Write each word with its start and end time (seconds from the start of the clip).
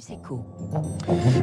Campus 0.00 0.10
Echo. 0.10 0.44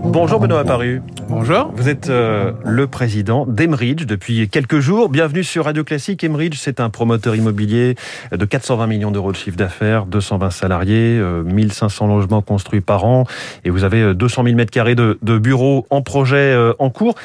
Bonjour 0.04 0.40
Benoît 0.40 0.59
Apparu. 0.59 1.02
Bonjour. 1.27 1.71
Vous 1.75 1.90
êtes 1.90 2.09
euh, 2.09 2.54
le 2.66 2.88
président 2.88 3.46
d'Emeridge 3.46 4.06
depuis 4.06 4.48
quelques 4.50 4.80
jours. 4.80 5.10
Bienvenue 5.10 5.44
sur 5.44 5.66
Radio 5.66 5.83
Classique. 5.83 6.24
Emeridge, 6.24 6.58
c'est 6.58 6.80
un 6.80 6.90
promoteur 6.90 7.35
immobilier 7.35 7.96
de 8.32 8.46
420 8.46 8.88
millions 8.88 9.12
d'euros 9.12 9.32
de 9.32 9.38
chiffre 9.38 9.57
d'affaires, 9.57 10.05
220 10.05 10.50
salariés, 10.52 11.18
euh, 11.20 11.43
1500 11.43 12.07
logements 12.07 12.41
construits 12.41 12.82
par 12.82 13.05
an 13.05 13.25
et 13.64 13.70
vous 13.70 13.84
avez 13.84 14.02
euh, 14.02 14.14
200 14.14 14.43
000 14.43 14.55
mètres 14.55 14.71
carrés 14.71 14.95
de, 14.95 15.19
de 15.21 15.37
bureaux 15.37 15.85
en 15.89 16.01
projet 16.01 16.37
euh, 16.37 16.73
en 16.79 16.89
cours. 16.89 17.15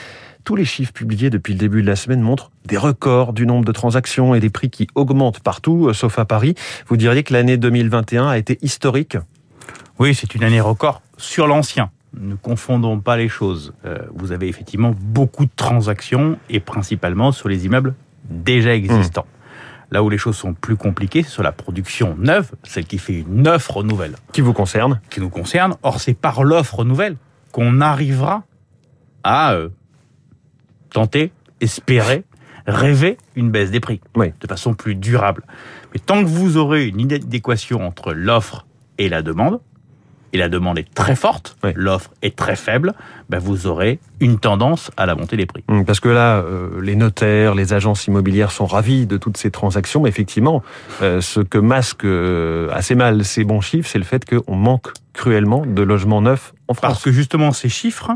Tous 0.44 0.56
les 0.56 0.64
chiffres 0.64 0.92
publiés 0.92 1.30
depuis 1.30 1.52
le 1.52 1.58
début 1.58 1.82
de 1.82 1.86
la 1.86 1.94
semaine 1.94 2.20
montrent 2.20 2.50
des 2.66 2.76
records 2.76 3.32
du 3.32 3.46
nombre 3.46 3.64
de 3.64 3.70
transactions 3.70 4.34
et 4.34 4.40
des 4.40 4.50
prix 4.50 4.70
qui 4.70 4.88
augmentent 4.96 5.38
partout, 5.38 5.88
euh, 5.88 5.92
sauf 5.92 6.18
à 6.18 6.24
Paris. 6.24 6.54
Vous 6.88 6.96
diriez 6.96 7.22
que 7.22 7.32
l'année 7.32 7.56
2021 7.56 8.26
a 8.28 8.38
été 8.38 8.58
historique 8.60 9.16
Oui, 10.02 10.16
c'est 10.16 10.34
une 10.34 10.42
année 10.42 10.60
record 10.60 11.00
sur 11.16 11.46
l'ancien. 11.46 11.92
Ne 12.18 12.34
confondons 12.34 12.98
pas 12.98 13.16
les 13.16 13.28
choses. 13.28 13.72
Euh, 13.84 13.98
vous 14.12 14.32
avez 14.32 14.48
effectivement 14.48 14.92
beaucoup 15.00 15.44
de 15.44 15.50
transactions 15.54 16.40
et 16.50 16.58
principalement 16.58 17.30
sur 17.30 17.48
les 17.48 17.66
immeubles 17.66 17.94
déjà 18.28 18.74
existants. 18.74 19.26
Là 19.92 20.02
où 20.02 20.10
les 20.10 20.18
choses 20.18 20.34
sont 20.34 20.54
plus 20.54 20.74
compliquées, 20.74 21.22
c'est 21.22 21.30
sur 21.30 21.44
la 21.44 21.52
production 21.52 22.16
neuve, 22.18 22.50
celle 22.64 22.84
qui 22.84 22.98
fait 22.98 23.20
une 23.20 23.46
offre 23.46 23.84
nouvelle 23.84 24.16
qui 24.32 24.40
vous 24.40 24.52
concerne. 24.52 25.00
qui 25.08 25.20
nous 25.20 25.30
concerne. 25.30 25.76
Or, 25.84 26.00
c'est 26.00 26.14
par 26.14 26.42
l'offre 26.42 26.82
nouvelle 26.82 27.16
qu'on 27.52 27.80
arrivera 27.80 28.42
à 29.22 29.52
euh, 29.52 29.68
tenter, 30.90 31.30
espérer, 31.60 32.24
rêver 32.66 33.18
une 33.36 33.52
baisse 33.52 33.70
des 33.70 33.78
prix 33.78 34.00
Oui. 34.16 34.32
de 34.40 34.48
façon 34.48 34.74
plus 34.74 34.96
durable. 34.96 35.44
Mais 35.94 36.00
tant 36.00 36.24
que 36.24 36.28
vous 36.28 36.56
aurez 36.56 36.88
une 36.88 36.98
inadéquation 36.98 37.86
entre 37.86 38.12
l'offre 38.12 38.66
et 38.98 39.08
la 39.08 39.22
demande, 39.22 39.60
et 40.32 40.38
la 40.38 40.48
demande 40.48 40.78
est 40.78 40.94
très 40.94 41.14
forte, 41.16 41.56
Oui. 41.62 41.70
l'offre 41.74 42.10
est 42.22 42.34
très 42.36 42.56
faible, 42.56 42.94
ben 43.28 43.38
vous 43.38 43.66
aurez 43.66 43.98
une 44.20 44.38
tendance 44.38 44.90
à 44.96 45.04
la 45.06 45.14
montée 45.14 45.36
des 45.36 45.46
prix. 45.46 45.62
Hum, 45.68 45.84
Parce 45.84 46.00
que 46.00 46.08
là, 46.08 46.36
euh, 46.38 46.80
les 46.80 46.96
notaires, 46.96 47.54
les 47.54 47.72
agences 47.74 48.06
immobilières 48.06 48.50
sont 48.50 48.66
ravis 48.66 49.06
de 49.06 49.16
toutes 49.16 49.36
ces 49.36 49.50
transactions, 49.50 50.00
mais 50.02 50.08
effectivement, 50.08 50.62
euh, 51.02 51.20
ce 51.20 51.40
que 51.40 51.58
masque 51.58 52.04
euh, 52.04 52.68
assez 52.72 52.94
mal 52.94 53.24
ces 53.24 53.44
bons 53.44 53.60
chiffres, 53.60 53.88
c'est 53.90 53.98
le 53.98 54.04
fait 54.04 54.24
qu'on 54.24 54.54
manque 54.56 54.88
cruellement 55.12 55.64
de 55.66 55.82
logements 55.82 56.22
neufs 56.22 56.54
en 56.68 56.74
France. 56.74 56.92
Parce 56.92 57.04
que 57.04 57.12
justement, 57.12 57.52
ces 57.52 57.68
chiffres 57.68 58.12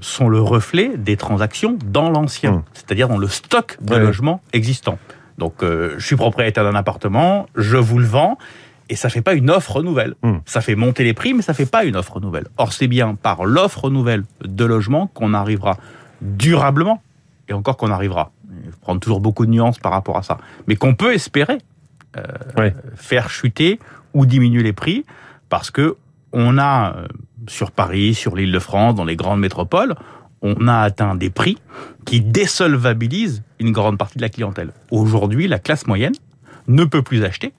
sont 0.00 0.28
le 0.30 0.40
reflet 0.40 0.92
des 0.96 1.16
transactions 1.18 1.76
dans 1.84 2.08
l'ancien, 2.10 2.52
Hum. 2.52 2.62
c'est-à-dire 2.72 3.08
dans 3.08 3.18
le 3.18 3.28
stock 3.28 3.76
de 3.82 3.94
logements 3.96 4.40
existants. 4.54 4.98
Donc, 5.38 5.56
je 5.62 5.98
suis 6.04 6.16
propriétaire 6.16 6.64
d'un 6.64 6.74
appartement, 6.74 7.46
je 7.56 7.76
vous 7.76 7.98
le 7.98 8.06
vends, 8.06 8.38
et 8.88 8.96
ça 8.96 9.08
fait 9.08 9.22
pas 9.22 9.34
une 9.34 9.50
offre 9.50 9.82
nouvelle. 9.82 10.14
Hum. 10.22 10.40
Ça 10.46 10.60
fait 10.60 10.74
monter 10.76 11.04
les 11.04 11.14
prix, 11.14 11.34
mais 11.34 11.42
ça 11.42 11.54
fait 11.54 11.66
pas 11.66 11.84
une 11.84 11.96
offre 11.96 12.20
nouvelle. 12.20 12.46
Or, 12.56 12.72
c'est 12.72 12.88
bien 12.88 13.14
par 13.14 13.44
l'offre 13.44 13.90
nouvelle 13.90 14.24
de 14.44 14.64
logements 14.64 15.08
qu'on 15.08 15.34
arrivera 15.34 15.76
durablement, 16.22 17.02
et 17.48 17.52
encore 17.52 17.76
qu'on 17.76 17.90
arrivera. 17.90 18.32
Il 18.64 18.70
faut 18.72 18.78
prendre 18.80 19.00
toujours 19.00 19.20
beaucoup 19.20 19.44
de 19.46 19.50
nuances 19.50 19.78
par 19.78 19.92
rapport 19.92 20.16
à 20.16 20.22
ça, 20.22 20.38
mais 20.66 20.76
qu'on 20.76 20.94
peut 20.94 21.12
espérer 21.14 21.58
euh, 22.16 22.22
Ouais. 22.56 22.74
faire 22.94 23.28
chuter 23.28 23.78
ou 24.14 24.24
diminuer 24.26 24.62
les 24.62 24.72
prix, 24.72 25.04
parce 25.48 25.70
que 25.70 25.96
on 26.32 26.58
a 26.58 26.94
euh, 26.96 27.06
sur 27.48 27.70
Paris, 27.70 28.14
sur 28.14 28.34
l'Île-de-France, 28.34 28.94
dans 28.94 29.04
les 29.04 29.16
grandes 29.16 29.40
métropoles, 29.40 29.94
on 30.42 30.68
a 30.68 30.78
atteint 30.78 31.14
des 31.14 31.30
prix 31.30 31.58
qui 32.04 32.20
désolvabilisent 32.20 33.42
une 33.58 33.72
grande 33.72 33.98
partie 33.98 34.16
de 34.18 34.22
la 34.22 34.28
clientèle. 34.28 34.70
Aujourd'hui, 34.90 35.48
la 35.48 35.58
classe 35.58 35.86
moyenne 35.86 36.14
ne 36.68 36.84
peut 36.84 37.02
plus 37.02 37.24
acheter 37.24 37.52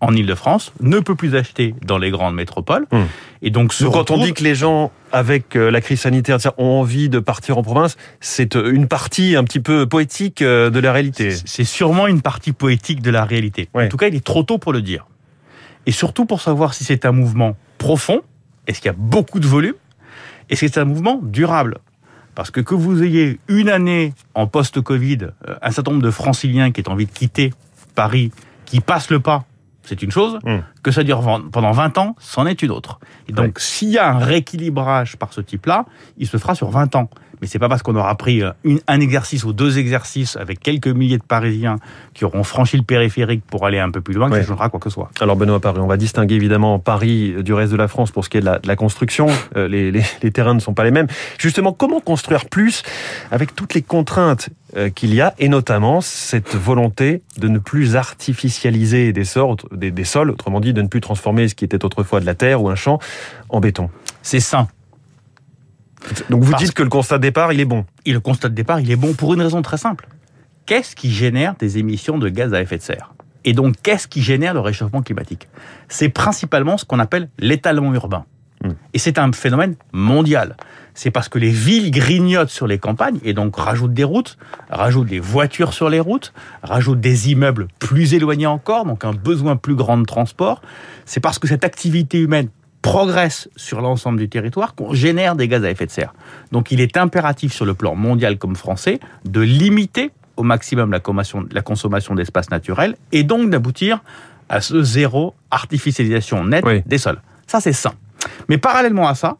en 0.00 0.14
Île-de-France, 0.14 0.72
ne 0.80 1.00
peut 1.00 1.14
plus 1.14 1.34
acheter 1.34 1.74
dans 1.84 1.98
les 1.98 2.10
grandes 2.10 2.34
métropoles. 2.34 2.86
Hum. 2.92 3.06
Et 3.42 3.50
donc, 3.50 3.72
se 3.72 3.84
Donc, 3.84 3.94
quand 3.94 4.10
on 4.10 4.22
dit 4.22 4.32
que 4.32 4.44
les 4.44 4.54
gens, 4.54 4.92
avec 5.12 5.56
euh, 5.56 5.70
la 5.70 5.80
crise 5.80 6.00
sanitaire, 6.00 6.38
ont 6.56 6.80
envie 6.80 7.08
de 7.08 7.18
partir 7.18 7.58
en 7.58 7.62
province, 7.62 7.96
c'est 8.20 8.56
euh, 8.56 8.72
une 8.72 8.88
partie 8.88 9.36
un 9.36 9.44
petit 9.44 9.60
peu 9.60 9.86
poétique 9.86 10.42
euh, 10.42 10.70
de 10.70 10.78
la 10.80 10.92
réalité. 10.92 11.30
C'est 11.44 11.64
sûrement 11.64 12.06
une 12.06 12.22
partie 12.22 12.52
poétique 12.52 13.02
de 13.02 13.10
la 13.10 13.24
réalité. 13.24 13.68
Ouais. 13.74 13.86
En 13.86 13.88
tout 13.88 13.96
cas, 13.96 14.08
il 14.08 14.14
est 14.14 14.24
trop 14.24 14.42
tôt 14.42 14.58
pour 14.58 14.72
le 14.72 14.82
dire. 14.82 15.06
Et 15.86 15.92
surtout 15.92 16.26
pour 16.26 16.40
savoir 16.40 16.74
si 16.74 16.84
c'est 16.84 17.04
un 17.04 17.12
mouvement 17.12 17.56
profond, 17.78 18.20
est-ce 18.66 18.80
qu'il 18.80 18.88
y 18.88 18.94
a 18.94 18.96
beaucoup 18.98 19.40
de 19.40 19.46
volume, 19.46 19.74
et 20.48 20.52
est-ce 20.52 20.62
que 20.62 20.72
c'est 20.72 20.80
un 20.80 20.84
mouvement 20.84 21.20
durable? 21.22 21.78
Parce 22.34 22.50
que 22.50 22.60
que 22.60 22.74
vous 22.74 23.02
ayez 23.02 23.40
une 23.48 23.68
année 23.68 24.12
en 24.34 24.46
post-Covid, 24.46 25.28
un 25.60 25.70
certain 25.72 25.90
nombre 25.90 26.04
de 26.04 26.10
franciliens 26.10 26.70
qui 26.70 26.80
aient 26.80 26.88
envie 26.88 27.06
de 27.06 27.10
quitter 27.10 27.52
Paris, 27.94 28.30
qui 28.64 28.80
passent 28.80 29.10
le 29.10 29.18
pas, 29.18 29.44
c'est 29.88 30.02
une 30.02 30.10
chose. 30.10 30.38
Mm. 30.44 30.58
Que 30.82 30.90
ça 30.90 31.02
dure 31.02 31.20
pendant 31.50 31.72
20 31.72 31.98
ans, 31.98 32.14
c'en 32.18 32.46
est 32.46 32.62
une 32.62 32.70
autre. 32.70 33.00
Et 33.28 33.32
donc, 33.32 33.58
s'il 33.58 33.88
y 33.88 33.98
a 33.98 34.10
un 34.10 34.18
rééquilibrage 34.18 35.16
par 35.16 35.32
ce 35.32 35.40
type-là, 35.40 35.86
il 36.18 36.26
se 36.26 36.36
fera 36.36 36.54
sur 36.54 36.70
20 36.70 36.94
ans. 36.96 37.08
Mais 37.40 37.46
c'est 37.46 37.58
pas 37.58 37.68
parce 37.68 37.82
qu'on 37.82 37.96
aura 37.96 38.14
pris 38.16 38.42
euh, 38.42 38.50
une- 38.64 38.80
un 38.86 39.00
exercice 39.00 39.44
ou 39.44 39.52
deux 39.52 39.78
exercices 39.78 40.36
avec 40.36 40.60
quelques 40.60 40.88
milliers 40.88 41.18
de 41.18 41.22
Parisiens 41.22 41.76
qui 42.14 42.24
auront 42.24 42.42
franchi 42.44 42.76
le 42.76 42.82
périphérique 42.82 43.42
pour 43.46 43.66
aller 43.66 43.78
un 43.78 43.90
peu 43.90 44.00
plus 44.00 44.14
loin 44.14 44.28
que 44.28 44.34
Ouais. 44.34 44.40
ça 44.42 44.48
changera 44.48 44.68
quoi 44.68 44.80
que 44.80 44.88
ce 44.90 44.94
soit. 44.94 45.10
Alors 45.20 45.36
Benoît 45.36 45.60
Paris, 45.60 45.80
on 45.80 45.86
va 45.86 45.96
distinguer 45.96 46.34
évidemment 46.34 46.78
Paris 46.78 47.34
du 47.42 47.52
reste 47.52 47.72
de 47.72 47.76
la 47.76 47.88
France 47.88 48.10
pour 48.10 48.24
ce 48.24 48.30
qui 48.30 48.36
est 48.38 48.40
de 48.40 48.46
la, 48.46 48.58
de 48.58 48.66
la 48.68 48.76
construction. 48.76 49.26
Euh, 49.56 49.66
les, 49.66 49.90
les- 49.90 50.02
les 50.22 50.30
terrains 50.30 50.52
ne 50.54 50.60
sont 50.60 50.74
pas 50.74 50.84
les 50.84 50.90
mêmes. 50.90 51.06
Justement, 51.38 51.72
comment 51.72 52.00
construire 52.00 52.44
plus 52.46 52.82
avec 53.30 53.54
toutes 53.54 53.72
les 53.74 53.82
contraintes 53.82 54.50
euh, 54.76 54.90
qu'il 54.90 55.14
y 55.14 55.20
a 55.22 55.34
et 55.38 55.48
notamment 55.48 56.00
cette 56.02 56.54
volonté 56.54 57.22
de 57.38 57.48
ne 57.48 57.58
plus 57.58 57.96
artificialiser 57.96 59.12
des, 59.12 59.24
sols, 59.24 59.56
des, 59.72 59.90
des 59.90 60.04
sols, 60.04 60.30
autrement 60.30 60.60
dit 60.60 60.72
de 60.74 60.82
ne 60.82 60.88
plus 60.88 61.00
transformer 61.00 61.48
ce 61.48 61.54
qui 61.54 61.64
était 61.64 61.84
autrefois 61.84 62.20
de 62.20 62.26
la 62.26 62.34
terre 62.34 62.62
ou 62.62 62.68
un 62.68 62.74
champ 62.74 62.98
en 63.48 63.60
béton? 63.60 63.88
C'est 64.22 64.40
sain. 64.40 64.68
Donc 66.30 66.42
vous 66.44 66.52
Parce 66.52 66.62
dites 66.62 66.74
que 66.74 66.82
le 66.82 66.88
constat 66.88 67.18
de 67.18 67.22
départ, 67.22 67.52
il 67.52 67.60
est 67.60 67.64
bon. 67.64 67.84
Et 68.04 68.12
le 68.12 68.20
constat 68.20 68.48
de 68.48 68.54
départ, 68.54 68.80
il 68.80 68.90
est 68.90 68.96
bon 68.96 69.14
pour 69.14 69.34
une 69.34 69.42
raison 69.42 69.62
très 69.62 69.78
simple. 69.78 70.08
Qu'est-ce 70.66 70.94
qui 70.94 71.10
génère 71.10 71.54
des 71.58 71.78
émissions 71.78 72.18
de 72.18 72.28
gaz 72.28 72.52
à 72.54 72.60
effet 72.60 72.76
de 72.76 72.82
serre? 72.82 73.14
Et 73.44 73.52
donc, 73.52 73.76
qu'est-ce 73.82 74.06
qui 74.06 74.20
génère 74.20 74.54
le 74.54 74.60
réchauffement 74.60 75.02
climatique? 75.02 75.48
C'est 75.88 76.08
principalement 76.08 76.76
ce 76.76 76.84
qu'on 76.84 76.98
appelle 76.98 77.28
l'étalement 77.38 77.94
urbain. 77.94 78.24
Mm. 78.62 78.70
Et 78.92 78.98
c'est 78.98 79.18
un 79.18 79.32
phénomène 79.32 79.76
mondial. 79.92 80.56
C'est 80.94 81.10
parce 81.10 81.28
que 81.28 81.38
les 81.38 81.50
villes 81.50 81.90
grignotent 81.90 82.50
sur 82.50 82.66
les 82.66 82.78
campagnes 82.78 83.20
et 83.22 83.32
donc 83.32 83.56
rajoutent 83.56 83.94
des 83.94 84.04
routes, 84.04 84.36
rajoutent 84.68 85.06
des 85.06 85.20
voitures 85.20 85.72
sur 85.72 85.88
les 85.88 86.00
routes, 86.00 86.32
rajoutent 86.62 87.00
des 87.00 87.30
immeubles 87.30 87.68
plus 87.78 88.14
éloignés 88.14 88.46
encore, 88.46 88.84
donc 88.84 89.04
un 89.04 89.12
besoin 89.12 89.56
plus 89.56 89.76
grand 89.76 89.96
de 89.96 90.04
transport. 90.04 90.60
C'est 91.04 91.20
parce 91.20 91.38
que 91.38 91.46
cette 91.46 91.64
activité 91.64 92.18
humaine 92.18 92.48
progresse 92.92 93.50
sur 93.54 93.82
l'ensemble 93.82 94.18
du 94.18 94.28
territoire 94.30 94.74
qu'on 94.74 94.94
génère 94.94 95.36
des 95.36 95.46
gaz 95.46 95.62
à 95.62 95.70
effet 95.70 95.84
de 95.84 95.90
serre. 95.90 96.14
Donc 96.52 96.70
il 96.72 96.80
est 96.80 96.96
impératif 96.96 97.52
sur 97.52 97.66
le 97.66 97.74
plan 97.74 97.94
mondial 97.94 98.38
comme 98.38 98.56
français 98.56 98.98
de 99.26 99.40
limiter 99.42 100.10
au 100.38 100.42
maximum 100.42 100.90
la 100.90 100.98
consommation, 101.00 101.44
la 101.50 101.60
consommation 101.60 102.14
d'espace 102.14 102.50
naturel 102.50 102.96
et 103.12 103.24
donc 103.24 103.50
d'aboutir 103.50 104.00
à 104.48 104.62
ce 104.62 104.82
zéro 104.82 105.34
artificialisation 105.50 106.44
nette 106.44 106.64
Oui. 106.64 106.82
des 106.86 106.96
sols. 106.96 107.20
Ça 107.46 107.60
c'est 107.60 107.74
sain. 107.74 107.92
Mais 108.48 108.56
parallèlement 108.56 109.06
à 109.06 109.14
ça, 109.14 109.36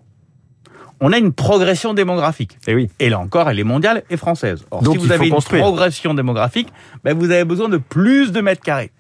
on 1.00 1.10
a 1.12 1.16
une 1.16 1.32
progression 1.32 1.94
démographique. 1.94 2.58
Et 2.66 2.74
oui. 2.74 2.90
Et 2.98 3.08
là 3.08 3.18
encore, 3.18 3.48
elle 3.48 3.58
est 3.58 3.64
mondiale 3.64 4.02
et 4.10 4.18
française. 4.18 4.62
Or, 4.70 4.82
Donc, 4.82 4.96
si 4.96 5.06
vous 5.06 5.10
avez 5.12 5.26
une 5.28 5.32
construire. 5.34 5.62
progression 5.62 6.12
démographique, 6.12 6.68
ben, 7.02 7.16
vous 7.16 7.30
avez 7.30 7.44
besoin 7.44 7.70
de 7.70 7.78
plus 7.78 8.30
de 8.30 8.40
mètres 8.42 8.60
carrés. 8.62 8.90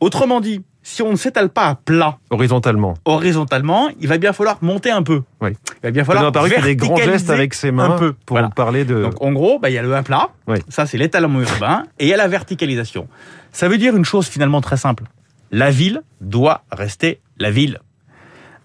Autrement 0.00 0.40
dit, 0.40 0.62
si 0.88 1.02
on 1.02 1.10
ne 1.10 1.16
s'étale 1.16 1.50
pas 1.50 1.66
à 1.66 1.74
plat 1.74 2.18
Horizontalement. 2.30 2.94
horizontalement, 3.04 3.90
il 4.00 4.08
va 4.08 4.16
bien 4.16 4.32
falloir 4.32 4.56
monter 4.62 4.90
un 4.90 5.02
peu. 5.02 5.22
Oui. 5.42 5.50
Il 5.50 5.80
va 5.82 5.90
bien 5.90 6.02
falloir 6.02 6.32
fait 6.48 6.62
des 6.62 6.76
grands 6.76 6.96
gestes 6.96 7.28
avec 7.28 7.52
ses 7.52 7.70
mains 7.70 7.90
un 7.94 7.98
peu. 7.98 8.12
pour 8.24 8.36
Voilà. 8.36 8.48
parler 8.48 8.86
de... 8.86 9.02
Donc 9.02 9.20
en 9.22 9.32
gros, 9.32 9.58
bah, 9.58 9.68
il 9.68 9.74
y 9.74 9.78
a 9.78 9.82
le 9.82 9.94
1 9.94 10.02
plat, 10.02 10.30
Oui. 10.46 10.56
ça 10.70 10.86
c'est 10.86 10.96
l'étalement 10.96 11.42
urbain, 11.42 11.82
et 11.98 12.06
il 12.06 12.08
y 12.08 12.14
a 12.14 12.16
la 12.16 12.26
verticalisation. 12.26 13.06
Ça 13.52 13.68
veut 13.68 13.76
dire 13.76 13.94
une 13.96 14.06
chose 14.06 14.28
finalement 14.28 14.62
très 14.62 14.78
simple. 14.78 15.04
La 15.50 15.70
ville 15.70 16.00
doit 16.22 16.64
rester 16.72 17.20
la 17.38 17.50
ville. 17.50 17.80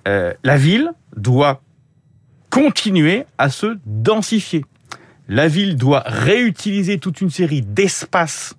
Euh, 0.07 0.33
la 0.45 0.55
ville 0.55 0.91
doit 1.17 1.61
continuer 2.49 3.25
à 3.37 3.49
se 3.49 3.77
densifier. 3.85 4.63
La 5.27 5.49
ville 5.49 5.75
doit 5.75 6.03
réutiliser 6.05 6.99
toute 6.99 7.19
une 7.19 7.29
série 7.29 7.61
d'espaces 7.61 8.55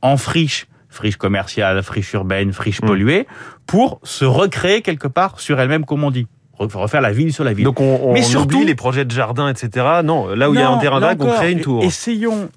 en 0.00 0.16
friche, 0.16 0.66
friche 0.90 1.16
commerciale, 1.16 1.82
friche 1.82 2.12
urbaine, 2.12 2.52
friche 2.52 2.82
Mm. 2.82 2.86
polluée, 2.86 3.26
pour 3.66 4.00
se 4.02 4.24
recréer 4.24 4.82
quelque 4.82 5.08
part 5.08 5.40
sur 5.40 5.58
elle-même, 5.60 5.84
comme 5.84 6.04
on 6.04 6.10
dit. 6.10 6.26
Re- 6.58 6.70
Refaire 6.76 7.00
la 7.00 7.12
ville 7.12 7.32
sur 7.32 7.44
la 7.44 7.52
ville. 7.54 7.64
Donc 7.64 7.80
on, 7.80 8.00
on 8.02 8.12
Mais 8.12 8.22
surtout- 8.22 8.56
oublie 8.56 8.66
les 8.66 8.74
projets 8.74 9.04
de 9.06 9.10
jardin, 9.10 9.48
etc. 9.48 9.86
Non, 10.04 10.26
là 10.34 10.50
où 10.50 10.54
il 10.54 10.60
y 10.60 10.62
a 10.62 10.68
un 10.70 10.76
terrain 10.78 11.00
vague, 11.00 11.22
on 11.22 11.32
crée 11.32 11.52
une 11.52 11.60
tour. 11.62 11.82
Essayons, 11.82 12.50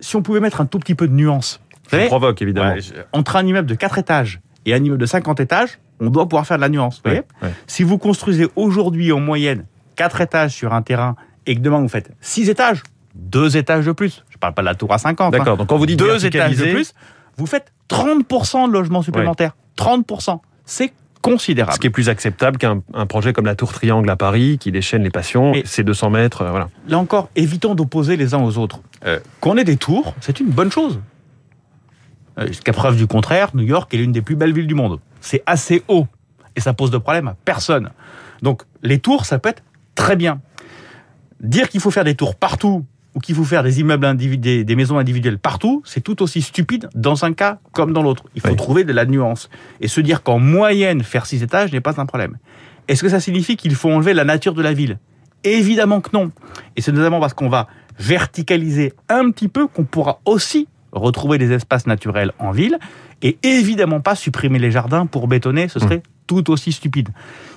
si 0.00 0.16
on 0.16 0.22
pouvait 0.22 0.40
mettre 0.40 0.60
un 0.60 0.66
tout 0.66 0.78
petit 0.78 0.94
peu 0.94 1.06
de 1.06 1.12
nuance. 1.12 1.60
Ça 1.90 1.98
provoque, 2.06 2.42
évidemment. 2.42 2.72
ouais, 2.74 2.80
entre 3.12 3.36
un 3.36 3.46
immeuble 3.46 3.68
de 3.68 3.74
4 3.76 3.98
étages 3.98 4.40
et 4.64 4.74
un 4.74 4.78
immeuble 4.82 5.00
de 5.00 5.06
50 5.06 5.38
étages, 5.38 5.78
on 6.00 6.10
doit 6.10 6.28
pouvoir 6.28 6.46
faire 6.46 6.56
de 6.56 6.62
la 6.62 6.68
nuance. 6.68 6.96
Vous 6.96 7.02
voyez 7.10 7.20
Ouais, 7.40 7.48
ouais. 7.48 7.54
Si 7.68 7.84
vous 7.84 7.96
construisez 7.96 8.48
aujourd'hui 8.56 9.12
en 9.12 9.20
moyenne 9.20 9.66
4 9.94 10.20
étages 10.20 10.52
sur 10.52 10.74
un 10.74 10.82
terrain 10.82 11.14
et 11.46 11.54
que 11.54 11.60
demain 11.60 11.80
vous 11.80 11.88
faites 11.88 12.10
6 12.20 12.50
étages, 12.50 12.82
2 13.14 13.56
étages 13.56 13.86
de 13.86 13.92
plus, 13.92 14.24
je 14.30 14.36
parle 14.36 14.52
pas 14.54 14.62
de 14.62 14.66
la 14.66 14.74
tour 14.74 14.92
à 14.92 14.98
50, 14.98 15.32
hein, 15.32 15.38
D'accord, 15.38 15.56
donc 15.56 15.68
quand 15.68 15.78
vous 15.78 15.86
dites 15.86 15.98
deux 15.98 16.26
étages 16.26 16.56
de 16.56 16.64
plus, 16.72 16.92
vous 17.36 17.46
faites 17.46 17.72
30% 17.90 18.68
de 18.68 18.72
logements 18.72 19.02
supplémentaires. 19.02 19.56
30%. 19.76 20.40
C'est 20.64 20.92
considérable. 21.22 21.74
Ce 21.74 21.80
qui 21.80 21.86
est 21.86 21.90
plus 21.90 22.08
acceptable 22.08 22.56
qu'un 22.56 22.80
projet 23.08 23.32
comme 23.32 23.46
la 23.46 23.54
Tour 23.54 23.72
Triangle 23.72 24.08
à 24.08 24.16
Paris, 24.16 24.58
qui 24.58 24.70
déchaîne 24.70 25.02
les 25.02 25.10
passions, 25.10 25.54
et 25.54 25.62
c'est 25.64 25.82
200 25.82 26.10
mètres, 26.10 26.42
euh, 26.42 26.50
voilà. 26.50 26.68
Là 26.88 26.98
encore, 26.98 27.30
évitons 27.34 27.74
d'opposer 27.74 28.16
les 28.16 28.34
uns 28.34 28.42
aux 28.42 28.58
autres. 28.58 28.80
Euh, 29.04 29.18
qu'on 29.40 29.56
ait 29.56 29.64
des 29.64 29.76
tours, 29.76 30.14
c'est 30.20 30.40
une 30.40 30.48
bonne 30.48 30.70
chose. 30.70 31.00
Euh, 32.38 32.46
jusqu'à 32.46 32.72
preuve 32.72 32.96
du 32.96 33.06
contraire, 33.06 33.50
New 33.54 33.64
York 33.64 33.92
est 33.92 33.96
l'une 33.96 34.12
des 34.12 34.22
plus 34.22 34.36
belles 34.36 34.52
villes 34.52 34.66
du 34.66 34.74
monde. 34.74 35.00
C'est 35.20 35.42
assez 35.46 35.82
haut, 35.88 36.06
et 36.54 36.60
ça 36.60 36.74
pose 36.74 36.90
de 36.90 36.98
problème 36.98 37.28
à 37.28 37.36
personne. 37.44 37.90
Donc, 38.42 38.62
les 38.82 39.00
tours, 39.00 39.24
ça 39.24 39.38
peut 39.38 39.48
être 39.48 39.62
très 39.94 40.16
bien. 40.16 40.40
Dire 41.40 41.68
qu'il 41.68 41.80
faut 41.80 41.90
faire 41.90 42.04
des 42.04 42.14
tours 42.14 42.36
partout 42.36 42.84
ou 43.16 43.18
qu'il 43.18 43.34
faut 43.34 43.44
faire 43.44 43.62
des 43.62 43.80
immeubles 43.80 44.04
individuels, 44.04 44.64
des 44.64 44.76
maisons 44.76 44.98
individuelles 44.98 45.38
partout, 45.38 45.82
c'est 45.86 46.02
tout 46.02 46.22
aussi 46.22 46.42
stupide 46.42 46.90
dans 46.94 47.24
un 47.24 47.32
cas 47.32 47.58
comme 47.72 47.94
dans 47.94 48.02
l'autre. 48.02 48.24
Il 48.34 48.42
faut 48.42 48.54
trouver 48.54 48.84
de 48.84 48.92
la 48.92 49.06
nuance 49.06 49.48
et 49.80 49.88
se 49.88 50.02
dire 50.02 50.22
qu'en 50.22 50.38
moyenne 50.38 51.02
faire 51.02 51.24
six 51.24 51.42
étages 51.42 51.72
n'est 51.72 51.80
pas 51.80 51.98
un 51.98 52.04
problème. 52.04 52.36
Est-ce 52.88 53.02
que 53.02 53.08
ça 53.08 53.18
signifie 53.18 53.56
qu'il 53.56 53.74
faut 53.74 53.90
enlever 53.90 54.12
la 54.12 54.24
nature 54.24 54.52
de 54.52 54.62
la 54.62 54.74
ville? 54.74 54.98
Évidemment 55.44 56.02
que 56.02 56.10
non. 56.12 56.30
Et 56.76 56.82
c'est 56.82 56.92
notamment 56.92 57.18
parce 57.18 57.32
qu'on 57.32 57.48
va 57.48 57.68
verticaliser 57.98 58.92
un 59.08 59.30
petit 59.30 59.48
peu 59.48 59.66
qu'on 59.66 59.84
pourra 59.84 60.20
aussi 60.26 60.68
retrouver 60.92 61.38
des 61.38 61.52
espaces 61.52 61.86
naturels 61.86 62.32
en 62.38 62.50
ville 62.50 62.78
et 63.22 63.38
évidemment 63.42 64.00
pas 64.00 64.14
supprimer 64.14 64.58
les 64.58 64.70
jardins 64.70 65.06
pour 65.06 65.26
bétonner, 65.26 65.68
ce 65.68 65.80
serait 65.80 65.98
mmh. 65.98 66.26
tout 66.26 66.50
aussi 66.50 66.70
stupide. 66.70 67.08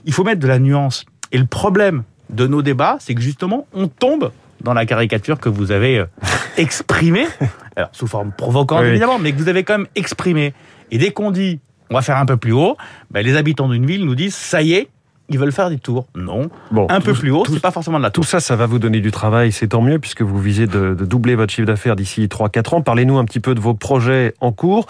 Il 0.06 0.14
faut 0.14 0.24
mettre 0.24 0.40
de 0.40 0.48
la 0.48 0.60
nuance. 0.60 1.06
Et 1.34 1.38
le 1.38 1.46
problème 1.46 2.04
de 2.30 2.48
nos 2.48 2.62
débats, 2.62 2.96
c'est 3.02 3.14
que 3.14 3.22
justement, 3.22 3.68
on 3.74 3.88
tombe 3.88 4.32
dans 4.62 4.74
la 4.74 4.86
caricature 4.86 5.40
que 5.40 5.50
vous 5.50 5.72
avez 5.72 6.00
euh, 6.00 6.06
exprimée, 6.58 7.28
alors 7.76 7.90
sous 7.92 8.08
forme 8.08 8.32
provocante 8.32 8.84
évidemment, 8.84 9.20
mais 9.20 9.32
que 9.32 9.38
vous 9.38 9.50
avez 9.50 9.64
quand 9.64 9.78
même 9.78 9.88
exprimée. 9.96 10.54
Et 10.92 10.98
dès 10.98 11.12
qu'on 11.12 11.32
dit 11.32 11.60
on 11.90 11.96
va 11.96 12.02
faire 12.02 12.18
un 12.18 12.26
peu 12.26 12.38
plus 12.38 12.52
haut, 12.52 12.78
ben, 13.12 13.26
les 13.26 13.36
habitants 13.36 13.68
d'une 13.68 13.86
ville 13.86 14.06
nous 14.06 14.16
disent 14.16 14.36
ça 14.36 14.62
y 14.62 14.74
est, 14.74 14.90
ils 15.30 15.40
veulent 15.40 15.52
faire 15.52 15.70
des 15.70 15.78
tours. 15.78 16.08
Non, 16.16 16.50
bon, 16.72 16.88
un 16.90 17.02
peu 17.02 17.14
plus 17.14 17.32
haut, 17.32 17.46
c'est 17.46 17.62
pas 17.62 17.72
forcément 17.72 17.98
de 17.98 18.04
la 18.04 18.10
tour. 18.10 18.24
Tout 18.24 18.30
ça, 18.30 18.40
ça 18.40 18.56
va 18.56 18.66
vous 18.66 18.80
donner 18.80 19.00
du 19.00 19.12
travail, 19.12 19.52
c'est 19.52 19.70
tant 19.70 19.82
mieux, 19.82 20.00
puisque 20.00 20.22
vous 20.22 20.40
visez 20.40 20.68
de, 20.68 20.94
de 20.94 21.06
doubler 21.06 21.36
votre 21.36 21.54
chiffre 21.54 21.68
d'affaires 21.68 21.96
d'ici 21.96 22.26
3-4 22.26 22.76
ans. 22.76 22.82
Parlez-nous 22.82 23.18
un 23.18 23.26
petit 23.26 23.40
peu 23.40 23.56
de 23.56 23.60
vos 23.60 23.74
projets 23.74 24.34
en 24.40 24.52
cours 24.52 24.88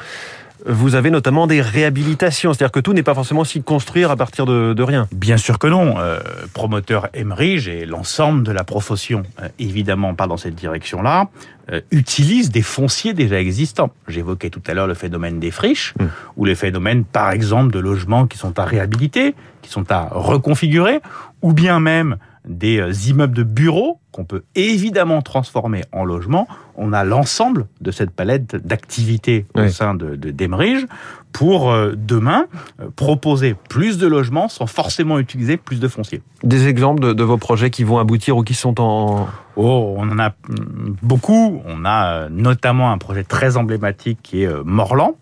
vous 0.65 0.95
avez 0.95 1.09
notamment 1.09 1.47
des 1.47 1.61
réhabilitations. 1.61 2.53
C'est-à-dire 2.53 2.71
que 2.71 2.79
tout 2.79 2.93
n'est 2.93 3.03
pas 3.03 3.15
forcément 3.15 3.43
si 3.43 3.61
construire 3.63 4.11
à 4.11 4.15
partir 4.15 4.45
de, 4.45 4.81
rien. 4.81 5.07
Bien 5.11 5.37
sûr 5.37 5.59
que 5.59 5.67
non. 5.67 5.95
Euh, 5.97 6.19
promoteur 6.53 7.09
Emerige 7.13 7.67
et 7.67 7.85
l'ensemble 7.85 8.43
de 8.43 8.51
la 8.51 8.63
profession, 8.63 9.23
euh, 9.41 9.47
évidemment 9.59 10.13
pas 10.15 10.27
dans 10.27 10.37
cette 10.37 10.55
direction-là, 10.55 11.29
euh, 11.71 11.81
utilisent 11.91 12.51
des 12.51 12.61
fonciers 12.61 13.13
déjà 13.13 13.39
existants. 13.39 13.91
J'évoquais 14.07 14.49
tout 14.49 14.61
à 14.67 14.73
l'heure 14.73 14.87
le 14.87 14.93
phénomène 14.93 15.39
des 15.39 15.51
friches, 15.51 15.93
hmm. 15.99 16.07
ou 16.37 16.45
les 16.45 16.55
phénomènes, 16.55 17.03
par 17.03 17.31
exemple, 17.31 17.71
de 17.71 17.79
logements 17.79 18.27
qui 18.27 18.37
sont 18.37 18.57
à 18.59 18.65
réhabiliter, 18.65 19.35
qui 19.61 19.69
sont 19.69 19.91
à 19.91 20.09
reconfigurer, 20.11 20.99
ou 21.41 21.53
bien 21.53 21.79
même 21.79 22.17
des 22.49 22.79
euh, 22.79 22.91
immeubles 23.07 23.35
de 23.35 23.43
bureaux 23.43 23.99
qu'on 24.11 24.25
peut 24.25 24.43
évidemment 24.55 25.21
transformer 25.21 25.83
en 25.91 26.03
logements. 26.03 26.47
On 26.75 26.91
a 26.93 27.03
l'ensemble 27.03 27.67
de 27.79 27.91
cette 27.91 28.09
palette 28.09 28.55
d'activités 28.55 29.45
au 29.53 29.67
sein 29.67 29.93
de, 29.93 30.15
d'Emerige 30.15 30.87
pour 31.31 31.71
euh, 31.71 31.93
demain 31.95 32.47
euh, 32.81 32.89
proposer 32.95 33.55
plus 33.69 33.99
de 33.99 34.07
logements 34.07 34.47
sans 34.47 34.65
forcément 34.65 35.19
utiliser 35.19 35.57
plus 35.57 35.79
de 35.79 35.87
foncier. 35.87 36.23
Des 36.43 36.67
exemples 36.67 37.13
de, 37.13 37.23
vos 37.23 37.37
projets 37.37 37.69
qui 37.69 37.83
vont 37.83 37.99
aboutir 37.99 38.35
ou 38.35 38.43
qui 38.43 38.55
sont 38.55 38.81
en... 38.81 39.27
Oh, 39.55 39.95
on 39.97 40.09
en 40.09 40.19
a 40.19 40.31
beaucoup. 41.03 41.61
On 41.65 41.85
a 41.85 42.29
notamment 42.29 42.91
un 42.91 42.97
projet 42.97 43.23
très 43.23 43.57
emblématique 43.57 44.19
qui 44.23 44.43
est 44.43 44.63
Morland, 44.63 45.17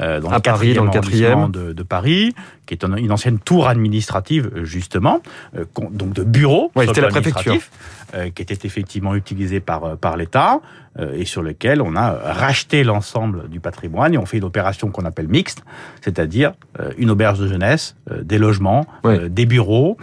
euh, 0.00 0.20
dans, 0.20 0.30
le 0.30 0.40
Paris, 0.40 0.72
dans 0.72 0.84
le 0.84 0.90
quatrième 0.90 1.50
de, 1.50 1.74
de, 1.74 1.82
Paris, 1.82 2.34
qui 2.76 2.86
est 2.86 2.88
une 2.98 3.12
ancienne 3.12 3.38
tour 3.38 3.68
administrative 3.68 4.50
justement, 4.62 5.20
euh, 5.56 5.64
donc 5.90 6.12
de 6.12 6.24
bureau. 6.24 6.70
Ouais, 6.74 6.86
c'était 6.86 7.00
la 7.00 7.08
préfecture. 7.08 7.56
Euh, 8.14 8.28
qui 8.28 8.42
était 8.42 8.66
effectivement 8.66 9.14
utilisé 9.14 9.60
par 9.60 9.84
euh, 9.84 9.96
par 9.96 10.18
l'État 10.18 10.60
euh, 10.98 11.14
et 11.16 11.24
sur 11.24 11.40
lequel 11.40 11.80
on 11.80 11.96
a 11.96 12.10
racheté 12.12 12.84
l'ensemble 12.84 13.48
du 13.48 13.58
patrimoine 13.58 14.12
et 14.12 14.18
on 14.18 14.26
fait 14.26 14.36
une 14.36 14.44
opération 14.44 14.90
qu'on 14.90 15.06
appelle 15.06 15.28
mixte, 15.28 15.64
c'est-à-dire 16.02 16.52
une 16.98 17.08
auberge 17.08 17.38
de 17.38 17.46
jeunesse, 17.46 17.96
des 18.10 18.36
logements, 18.36 18.84
des 19.30 19.46
bureaux, 19.46 19.96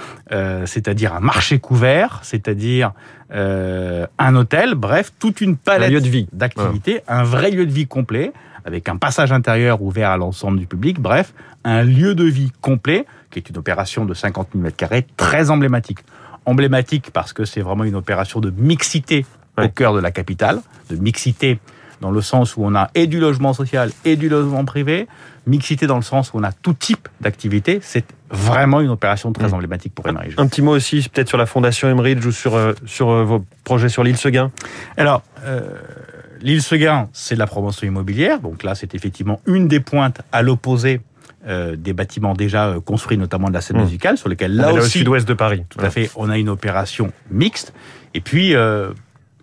c'est-à-dire 0.66 1.14
un 1.14 1.20
marché 1.20 1.60
couvert, 1.60 2.20
c'est-à-dire 2.24 2.94
un 3.32 4.36
hôtel, 4.36 4.74
bref, 4.74 5.12
toute 5.20 5.42
une 5.42 5.56
palette 5.56 6.04
d'activités, 6.34 7.02
un 7.08 7.24
vrai 7.24 7.52
lieu 7.52 7.68
de 7.68 7.72
vie 7.72 7.86
complet 7.86 8.32
avec 8.66 8.90
un 8.90 8.98
passage 8.98 9.32
intérieur 9.32 9.82
ouvert 9.82 10.10
à 10.10 10.18
l'ensemble 10.18 10.60
du 10.60 10.66
public, 10.66 11.00
bref, 11.00 11.34
un 11.64 11.84
lieu 11.84 12.16
de 12.16 12.24
vie 12.24 12.52
complet, 12.62 13.06
qui 13.32 13.40
est 13.40 13.50
une 13.50 13.58
opération 13.58 14.06
de 14.06 14.14
50 14.14 14.50
000 14.56 14.68
m2 14.68 15.04
très 15.18 15.50
emblématique. 15.50 16.00
Emblématique 16.46 17.12
parce 17.12 17.34
que 17.34 17.46
c'est 17.46 17.62
vraiment 17.62 17.84
une 17.84 17.96
opération 17.96 18.40
de 18.40 18.50
mixité 18.50 19.26
au 19.58 19.68
cœur 19.70 19.94
de 19.94 20.00
la 20.00 20.12
capitale, 20.12 20.62
de 20.90 20.96
mixité 20.96 21.60
dans 22.02 22.12
le 22.12 22.22
sens 22.22 22.56
où 22.56 22.64
on 22.64 22.76
a 22.76 22.90
et 22.96 23.08
du 23.08 23.20
logement 23.20 23.54
social 23.54 23.92
et 24.06 24.16
du 24.16 24.30
logement 24.30 24.64
privé, 24.66 25.08
mixité 25.46 25.88
dans 25.88 25.96
le 25.96 26.02
sens 26.02 26.34
où 26.34 26.38
on 26.38 26.44
a 26.44 26.52
tout 26.52 26.74
type 26.74 27.08
d'activité, 27.22 27.80
c'est 27.82 28.06
vraiment 28.30 28.82
une 28.82 28.90
opération 28.90 29.34
très 29.34 29.50
mm. 29.50 29.54
emblématique 29.54 29.94
pour 29.94 30.08
Emeridge. 30.08 30.36
Un 30.38 30.48
petit 30.48 30.62
mot 30.62 30.72
aussi 30.72 31.08
peut-être 31.10 31.28
sur 31.28 31.38
la 31.38 31.46
fondation 31.46 31.90
Emeridge 31.90 32.26
ou 32.26 32.32
sur, 32.32 32.56
euh, 32.56 32.74
sur 32.86 33.10
euh, 33.10 33.24
vos 33.24 33.44
projets 33.64 33.90
sur 33.90 34.04
l'île 34.04 34.18
Seguin. 34.18 34.52
Alors, 34.98 35.24
euh, 35.44 35.62
l'île 36.42 36.62
Seguin, 36.62 37.10
c'est 37.14 37.36
la 37.36 37.48
promotion 37.48 37.88
immobilière, 37.88 38.40
donc 38.40 38.64
là 38.64 38.76
c'est 38.76 38.96
effectivement 38.96 39.42
une 39.46 39.68
des 39.68 39.80
pointes 39.80 40.22
à 40.32 40.42
l'opposé 40.42 41.02
euh, 41.48 41.76
des 41.76 41.94
bâtiments 41.94 42.34
déjà 42.34 42.68
euh, 42.68 42.80
construits, 42.80 43.18
notamment 43.18 43.48
de 43.48 43.54
la 43.54 43.62
scène 43.62 43.78
mmh. 43.78 43.84
musicale, 43.84 44.18
sur 44.18 44.30
lesquels 44.30 44.56
là 44.56 44.74
aussi, 44.74 44.80
au 44.80 44.90
sud-ouest 45.02 45.28
de 45.28 45.34
Paris. 45.34 45.64
Tout 45.70 45.80
à 45.82 45.90
fait, 45.90 46.10
on 46.16 46.30
a 46.30 46.38
une 46.38 46.50
opération 46.50 47.12
mixte. 47.32 47.74
Et 48.14 48.22
puis, 48.22 48.56
euh, 48.56 48.92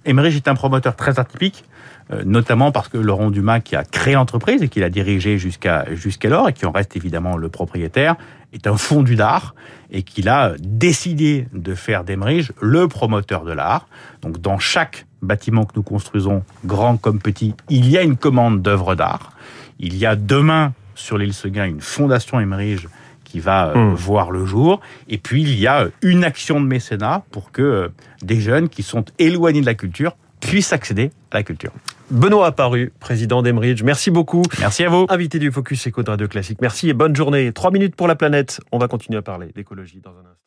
Emerich 0.05 0.37
est 0.37 0.49
un 0.49 0.55
promoteur 0.55 0.97
très 0.97 1.19
atypique, 1.19 1.65
euh, 2.13 2.23
notamment 2.25 2.71
parce 2.71 2.89
que 2.89 2.99
Laurent 2.99 3.31
Dumas, 3.31 3.61
qui 3.61 3.77
a 3.77 3.85
créé 3.85 4.15
l'entreprise 4.15 4.63
et 4.63 4.69
qui 4.69 4.81
l'a 4.81 4.91
dirigée 4.91 5.39
jusqu'à 5.39 5.87
jusqu'alors, 5.95 6.49
et 6.49 6.53
qui 6.53 6.67
en 6.67 6.71
reste 6.71 6.97
évidemment 6.97 7.37
le 7.37 7.49
propriétaire, 7.49 8.17
est 8.53 8.67
un 8.67 8.77
fondu 8.77 9.17
d'art 9.17 9.55
et 9.91 10.03
qu'il 10.03 10.29
a 10.29 10.55
décidé 10.61 11.49
de 11.53 11.75
faire 11.75 12.05
d'Emerich 12.05 12.53
le 12.61 12.89
promoteur 12.89 13.45
de 13.45 13.53
l'art. 13.53 13.89
Donc, 14.23 14.41
dans 14.41 14.59
chaque 14.59 15.07
bâtiment 15.23 15.65
que 15.65 15.73
nous 15.77 15.83
construisons, 15.83 16.43
grand 16.65 16.97
comme 16.97 17.19
petit, 17.19 17.55
il 17.69 17.89
y 17.89 17.99
a 17.99 18.03
une 18.03 18.17
commande 18.17 18.63
d'œuvres 18.63 18.95
d'art. 18.95 19.33
Il 19.79 19.97
y 19.97 20.07
a 20.07 20.15
demain 20.15 20.73
sur 20.97 21.19
l'île 21.19 21.35
Seguin 21.35 21.67
une 21.67 21.81
fondation 21.81 22.41
Emerige 22.41 22.89
qui 23.25 23.41
va 23.41 23.69
euh, 23.69 23.75
hmm. 23.75 23.95
voir 23.95 24.31
le 24.31 24.45
jour. 24.45 24.81
Et 25.09 25.19
puis, 25.19 25.43
il 25.43 25.59
y 25.59 25.67
a 25.67 25.89
une 26.03 26.25
action 26.25 26.61
de 26.61 26.67
mécénat 26.67 27.25
pour 27.31 27.53
que 27.53 27.63
euh, 27.63 27.89
des 28.23 28.41
jeunes 28.41 28.69
qui 28.69 28.83
sont 28.83 29.05
éloignés 29.19 29.61
de 29.61 29.67
la 29.67 29.75
culture 29.75 30.17
puissent 30.41 30.73
accéder 30.73 31.11
à 31.31 31.39
la 31.39 31.43
culture. 31.43 31.73
Benoît 32.11 32.47
Apparu, 32.47 32.93
président 33.01 33.43
d'Emerige, 33.43 33.83
merci 33.83 34.11
beaucoup. 34.11 34.43
Merci 34.61 34.85
à 34.85 34.89
vous. 34.89 35.07
Invité 35.09 35.39
du 35.39 35.51
Focus 35.51 35.87
Éco 35.87 36.03
de 36.03 36.11
Radio 36.11 36.29
Classique. 36.29 36.59
Merci 36.61 36.89
et 36.89 36.93
bonne 36.93 37.17
journée. 37.17 37.53
Trois 37.53 37.73
minutes 37.73 37.97
pour 37.97 38.07
la 38.07 38.15
planète. 38.15 38.61
On 38.71 38.79
va 38.79 38.87
continuer 38.87 39.19
à 39.19 39.23
parler 39.23 39.51
d'écologie 39.55 40.01
dans 40.01 40.11
un 40.11 40.31
instant. 40.31 40.47